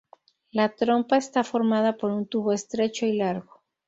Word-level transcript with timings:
La 0.49 0.69
trompa 0.69 1.15
está 1.17 1.43
formada 1.43 1.95
por 1.95 2.09
un 2.09 2.25
tubo 2.25 2.53
estrecho 2.53 3.05
y 3.05 3.17
largo. 3.17 3.61